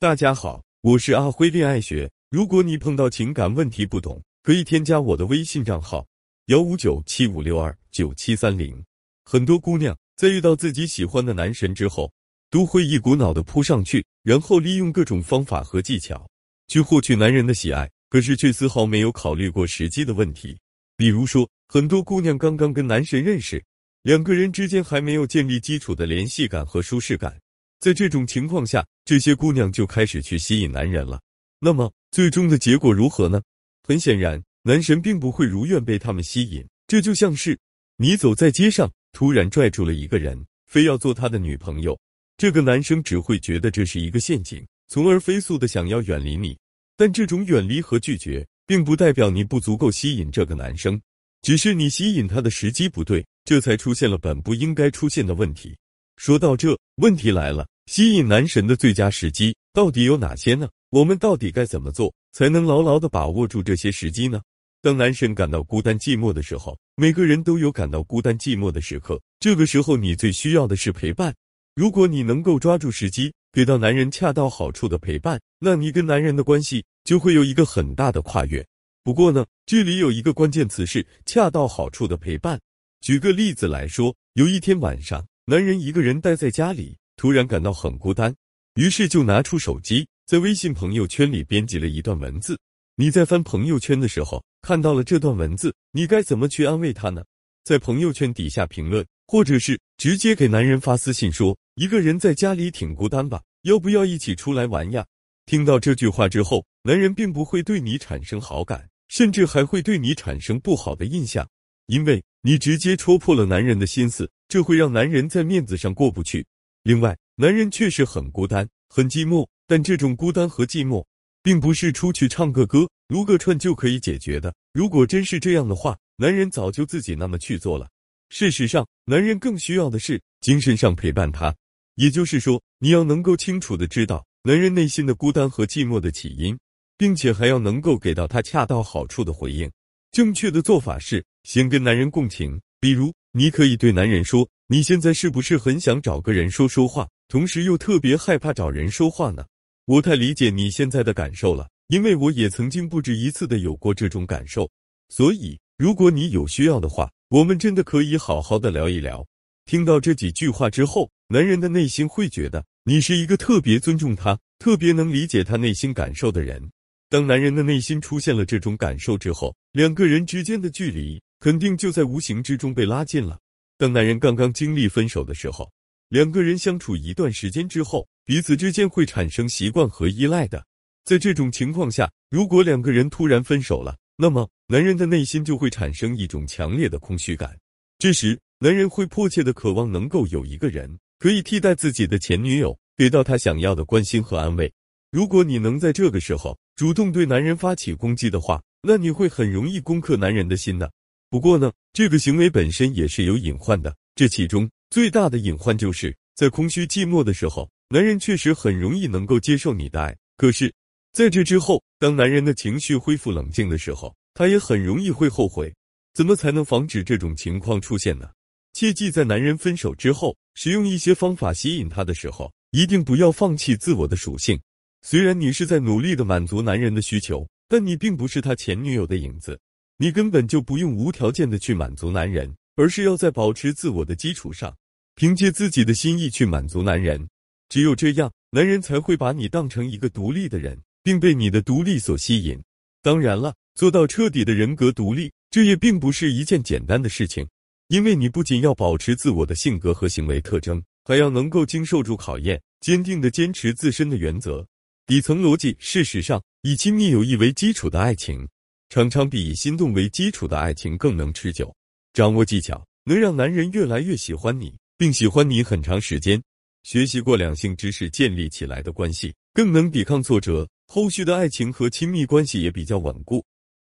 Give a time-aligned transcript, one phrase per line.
[0.00, 2.08] 大家好，我是阿辉恋爱学。
[2.30, 6.06] 如果你碰到情感问题不懂，可以添加我的微信账号
[6.46, 8.80] 幺五九七五六二九七三零。
[9.24, 12.12] 很多姑娘在遇到自己喜欢的男神之后，
[12.48, 16.30] 都会一股脑的扑上去，然后利用各种方法和技巧
[16.68, 20.56] 去获取男人的喜爱，可是却丝毫没有考虑过实际的问题。
[20.96, 23.60] 比如说，很多姑娘刚刚跟男神认识。
[24.02, 27.36] 两个人之间还没有建立基础的联系感和舒适感，
[27.80, 31.20] 在这种情况下，这些姑娘就开始去吸引男人了。
[31.60, 33.40] 那么，最终的结果如何呢？
[33.82, 36.66] 很显然，男神并不会如愿被他们吸引。
[36.86, 37.58] 这就像是
[37.96, 41.98] 你走在街上，突然拽住了一个人，非要做他的女朋友，
[42.36, 46.58] 这个男生只会觉得这是一个陷阱，从而飞速的想要远离你。
[46.96, 51.00] 但这种远离和拒绝，并不代表你不足够吸引这个男生，
[51.42, 53.24] 只是你吸引他的时机不对。
[53.44, 55.74] 这才出现了本不应该出现的问题。
[56.16, 60.68] 说到这，问题来了：吸引男神的最佳时机到底有哪些呢？
[60.90, 64.42] 我们到底该怎么做才能牢牢的把握住这些时机呢？
[64.82, 69.18] 当男神感到孤单寂寞的时候，每个人都有感到孤单寂寞的时刻。
[69.40, 71.34] 这个时候，你最需要的是陪伴。
[71.74, 78.62] 如果你能够抓住时机，给到男人恰到好处的陪伴，那你跟男人的关系就会有一个很大的跨越。
[79.02, 82.60] 不过呢，这里有一个关键词是恰到好处的陪伴。
[83.00, 88.32] 举个例子来说，有一天晚上，男人一个人待在家里，突然感到很孤单，
[88.76, 92.56] 于是就拿出手机，在微信朋友圈里编辑了一段文字。
[92.94, 97.24] 你在翻朋友圈的时候，看到了这段文字，你该怎么去安慰他呢？
[97.64, 105.04] 在朋友圈底下评论，或者是直接给男人发私信说：“一个人在家里挺孤单吧，要不要一起出来玩呀？”
[105.44, 111.48] 听到这句话之后，男人并不会对你产生好感，甚至还会对你产生不好的印象。
[111.86, 116.46] 因为你直接戳破了男人的心思，这会让男人在面子上过不去。
[116.88, 121.04] 另外，男人确实很孤单、很寂寞，但这种孤单和寂寞，
[121.42, 124.54] 并不是出去唱个歌、撸个串就可以解决的。
[124.72, 127.90] 如果真是这样的话，男人早就自己那么去做了。
[128.30, 131.54] 事实上，男人更需要的是精神上陪伴他。
[131.96, 136.58] 也就是说，你要能够清楚的知道男人内心的孤单和寂寞的起因，
[136.96, 139.70] 并且还要能够给到他恰到好处的回应。
[140.10, 141.22] 正确的做法是。
[141.42, 149.46] 先跟男人共情，比如你可以对男人说：“你现在是不是很想找个人说说话，同时又特别害怕找人说话呢？”
[149.86, 154.70] 我太理解你现在的感受了，因为我也曾经不止一次的有过这种感受。
[155.08, 159.26] 所以，如果你有需要的话，我们真的可以好好的聊一聊。
[159.64, 166.70] 听到这几句话之后，男人的内心会觉得你是一个特别尊重他、特别能理解他内心感受的人。
[167.08, 171.18] 当男人的内心出现了这种感受之后，两个人之间的距离。
[171.40, 173.38] 肯定就在无形之中被拉近了。
[173.78, 175.70] 当男人刚刚经历分手的时候，
[176.08, 180.66] 两个人相处一段时间之后，彼此之间会产生习惯和依赖的。
[181.04, 187.56] 在这种情况下，如果两个人突然分手了，那么男人的内心就会产生一种强烈的空虚感。
[188.00, 194.72] 这时，男人会迫切的渴望能够有一个人可以替代自己的前女友，给到他想要的关心和安慰。
[195.12, 200.90] 如果你能在这个时候主动对男人发起攻击的话，那你会很容易攻克男人的心的。
[201.30, 203.92] 不过呢，这个行为本身也是有隐患的。
[204.14, 210.16] 这其中最大的隐患就是在空虚寂寞的时候，男人确实很容易能够接受你的爱。
[210.36, 210.72] 可是，
[211.12, 215.74] 在这之后，当男人的情绪恢复冷静的时候，他也很容易会后悔。
[216.14, 218.30] 怎么才能防止这种情况出现呢？
[218.74, 224.56] 切记，在男人分手之后，使用一些方法吸引他的时候，一定不要放弃自我的属性。
[225.02, 229.58] 虽然你是在努力的满足男人的需求，但你并不是他前女友的影子。
[230.00, 234.76] 你根本就不用无条件的去满足男人，而是要在保持自我的基础上，
[235.16, 237.28] 凭借自己的心意去满足男人。
[237.68, 242.62] 只有这样，男人才会把你当成一个独立的人，并被你的独立所吸引。
[243.02, 247.44] 当然了，做到彻底的人格独立，这也并不是一件简单的事情，
[247.88, 254.64] 因为你不仅要保持自我的性格和行为特征，还要能够经受住考验，坚定的坚持自身的原则、
[255.06, 255.76] 底层逻辑。
[255.80, 258.48] 事实上，以亲密友谊为基础的爱情。
[258.90, 261.74] 常常比以心动为基础的爱情更能持久。
[262.14, 266.42] 掌握技巧，能让男人越来越喜欢你，并喜欢你很长时间。
[266.84, 273.44] 学习过两性知识建立起来的关系，更能抵抗挫折，后续的爱情和亲密关系也比较稳固。